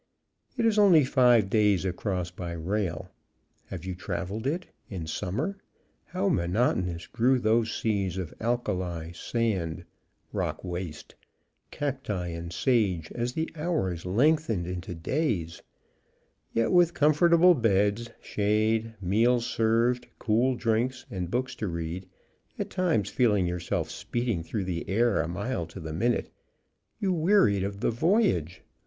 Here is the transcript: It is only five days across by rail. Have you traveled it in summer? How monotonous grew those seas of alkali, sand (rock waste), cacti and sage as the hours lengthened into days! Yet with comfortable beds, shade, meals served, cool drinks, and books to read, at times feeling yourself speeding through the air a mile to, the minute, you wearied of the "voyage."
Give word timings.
It 0.57 0.65
is 0.65 0.79
only 0.79 1.05
five 1.05 1.47
days 1.47 1.85
across 1.85 2.31
by 2.31 2.53
rail. 2.53 3.11
Have 3.67 3.85
you 3.85 3.93
traveled 3.93 4.47
it 4.47 4.65
in 4.89 5.05
summer? 5.05 5.59
How 6.05 6.27
monotonous 6.27 7.05
grew 7.05 7.37
those 7.37 7.71
seas 7.71 8.17
of 8.17 8.33
alkali, 8.41 9.11
sand 9.13 9.85
(rock 10.33 10.63
waste), 10.63 11.13
cacti 11.69 12.29
and 12.29 12.51
sage 12.51 13.11
as 13.11 13.33
the 13.33 13.47
hours 13.55 14.03
lengthened 14.03 14.65
into 14.65 14.95
days! 14.95 15.61
Yet 16.51 16.71
with 16.71 16.95
comfortable 16.95 17.53
beds, 17.53 18.09
shade, 18.21 18.95
meals 18.99 19.45
served, 19.45 20.07
cool 20.17 20.55
drinks, 20.55 21.05
and 21.11 21.29
books 21.29 21.53
to 21.57 21.67
read, 21.67 22.09
at 22.57 22.71
times 22.71 23.09
feeling 23.11 23.45
yourself 23.45 23.91
speeding 23.91 24.41
through 24.41 24.63
the 24.63 24.89
air 24.89 25.21
a 25.21 25.27
mile 25.27 25.67
to, 25.67 25.79
the 25.79 25.93
minute, 25.93 26.31
you 26.99 27.13
wearied 27.13 27.63
of 27.63 27.81
the 27.81 27.91
"voyage." 27.91 28.63